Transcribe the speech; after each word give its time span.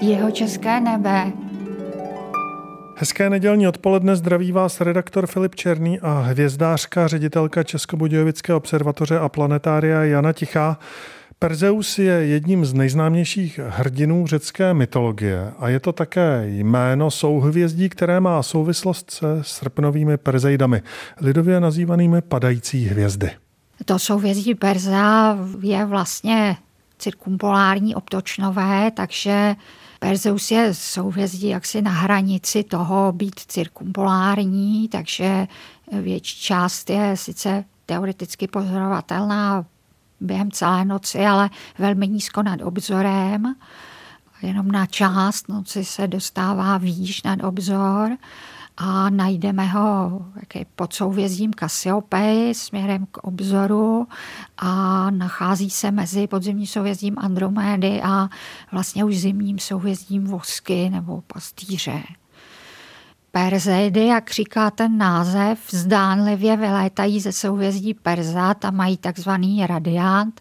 Jeho 0.00 0.30
české 0.30 0.80
nebe. 0.80 1.32
Hezké 2.98 3.30
nedělní 3.30 3.68
odpoledne 3.68 4.16
zdraví 4.16 4.52
vás 4.52 4.80
redaktor 4.80 5.26
Filip 5.26 5.54
Černý 5.54 6.00
a 6.00 6.20
hvězdářka, 6.20 7.08
ředitelka 7.08 7.62
Českobudějovické 7.62 8.54
observatoře 8.54 9.18
a 9.18 9.28
planetária 9.28 10.04
Jana 10.04 10.32
Tichá. 10.32 10.78
Perzeus 11.38 11.98
je 11.98 12.12
jedním 12.12 12.64
z 12.64 12.74
nejznámějších 12.74 13.60
hrdinů 13.68 14.26
řecké 14.26 14.74
mytologie 14.74 15.52
a 15.58 15.68
je 15.68 15.80
to 15.80 15.92
také 15.92 16.44
jméno 16.46 17.10
souhvězdí, 17.10 17.88
které 17.88 18.20
má 18.20 18.42
souvislost 18.42 19.10
se 19.10 19.26
srpnovými 19.42 20.16
Perzeidami, 20.16 20.82
lidově 21.20 21.60
nazývanými 21.60 22.22
padající 22.22 22.84
hvězdy. 22.84 23.30
To 23.84 23.98
souhvězdí 23.98 24.54
Perza 24.54 25.38
je 25.60 25.84
vlastně 25.84 26.56
cirkumpolární 26.98 27.94
obtočnové, 27.94 28.90
takže 28.90 29.56
Perzeus 29.98 30.50
je 30.50 30.74
souhvězdí 30.74 31.48
jaksi 31.48 31.82
na 31.82 31.90
hranici 31.90 32.64
toho 32.64 33.12
být 33.12 33.40
cirkumpolární, 33.40 34.88
takže 34.88 35.46
větší 35.92 36.40
část 36.40 36.90
je 36.90 37.16
sice 37.16 37.64
teoreticky 37.86 38.46
pozorovatelná 38.46 39.64
během 40.20 40.50
celé 40.50 40.84
noci, 40.84 41.18
ale 41.26 41.50
velmi 41.78 42.08
nízko 42.08 42.42
nad 42.42 42.62
obzorem. 42.62 43.54
Jenom 44.42 44.70
na 44.70 44.86
část 44.86 45.48
noci 45.48 45.84
se 45.84 46.08
dostává 46.08 46.78
výš 46.78 47.22
nad 47.22 47.44
obzor 47.44 48.16
a 48.76 49.10
najdeme 49.10 49.66
ho 49.66 50.22
pod 50.76 50.92
souvězdím 50.92 51.52
Cassiopeii 51.54 52.54
směrem 52.54 53.06
k 53.10 53.18
obzoru 53.18 54.06
a 54.58 55.10
nachází 55.10 55.70
se 55.70 55.90
mezi 55.90 56.26
podzimním 56.26 56.66
souvězdím 56.66 57.18
Andromédy 57.18 58.02
a 58.02 58.28
vlastně 58.72 59.04
už 59.04 59.18
zimním 59.18 59.58
souvězdím 59.58 60.24
Vosky 60.24 60.90
nebo 60.90 61.22
Pastýře. 61.26 62.02
Perzeidy, 63.30 64.06
jak 64.06 64.30
říká 64.30 64.70
ten 64.70 64.98
název, 64.98 65.58
zdánlivě 65.70 66.56
vylétají 66.56 67.20
ze 67.20 67.32
souvězdí 67.32 67.94
Perza, 67.94 68.54
tam 68.54 68.76
mají 68.76 68.96
takzvaný 68.96 69.66
radiant, 69.66 70.40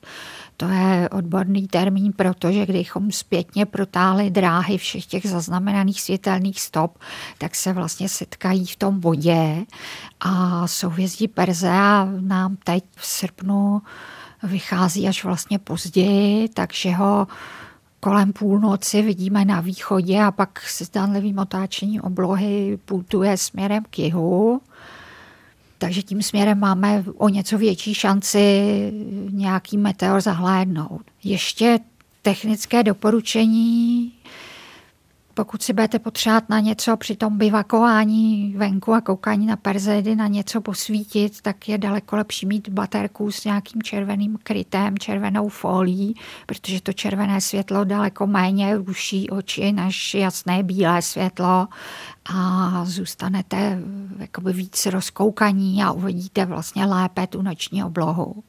to 0.58 0.70
je 0.70 1.10
odborný 1.10 1.68
termín, 1.68 2.14
protože 2.16 2.66
kdybychom 2.66 3.12
zpětně 3.12 3.66
protáhli 3.66 4.30
dráhy 4.30 4.78
všech 4.78 5.06
těch 5.06 5.28
zaznamenaných 5.28 6.02
světelných 6.02 6.62
stop, 6.62 6.98
tak 7.38 7.56
se 7.56 7.74
vlastně 7.74 8.10
setkají 8.10 8.66
v 8.66 8.76
tom 8.76 9.00
bodě 9.00 9.66
a 10.20 10.68
souvězdí 10.68 11.28
Perzea 11.28 12.08
nám 12.20 12.58
teď 12.64 12.84
v 12.96 13.06
srpnu 13.06 13.82
vychází 14.44 15.08
až 15.08 15.24
vlastně 15.24 15.60
později, 15.60 16.50
takže 16.50 16.92
ho 16.92 17.28
kolem 18.00 18.34
půlnoci 18.34 19.02
vidíme 19.02 19.46
na 19.46 19.62
východě 19.62 20.22
a 20.22 20.32
pak 20.32 20.62
s 20.62 20.82
zdánlivým 20.82 21.40
otáčením 21.40 22.02
oblohy 22.02 22.80
putuje 22.86 23.38
směrem 23.38 23.84
k 23.90 24.00
jihu. 24.00 24.62
Takže 25.86 26.02
tím 26.02 26.22
směrem 26.22 26.60
máme 26.60 27.04
o 27.18 27.30
něco 27.30 27.58
větší 27.58 27.94
šanci 27.94 28.64
nějaký 29.30 29.78
meteor 29.78 30.22
zahlédnout. 30.22 31.02
Ještě 31.24 31.80
technické 32.22 32.84
doporučení 32.84 34.12
pokud 35.36 35.64
si 35.64 35.74
budete 35.74 36.00
potřebovat 36.00 36.50
na 36.50 36.60
něco 36.60 36.98
při 36.98 37.16
tom 37.16 37.38
bivakování 37.38 38.54
venku 38.58 38.94
a 38.94 39.02
koukání 39.02 39.46
na 39.46 39.56
perzedy, 39.56 40.16
na 40.16 40.28
něco 40.28 40.62
posvítit, 40.62 41.42
tak 41.42 41.70
je 41.70 41.78
daleko 41.78 42.16
lepší 42.16 42.46
mít 42.46 42.70
baterku 42.70 43.32
s 43.32 43.46
nějakým 43.46 43.82
červeným 43.82 44.38
krytem, 44.44 44.98
červenou 44.98 45.50
folí, 45.50 46.16
protože 46.46 46.82
to 46.82 46.94
červené 46.94 47.42
světlo 47.42 47.84
daleko 47.84 48.28
méně 48.28 48.78
ruší 48.78 49.30
oči 49.30 49.72
než 49.72 50.14
jasné 50.14 50.64
bílé 50.64 51.02
světlo 51.02 51.68
a 52.34 52.86
zůstanete 52.86 53.80
jakoby 54.20 54.54
víc 54.54 54.86
rozkoukaní 54.86 55.84
a 55.84 55.92
uvidíte 55.92 56.46
vlastně 56.46 56.86
lépe 56.86 57.28
tu 57.28 57.42
noční 57.42 57.84
oblohu. 57.84 58.44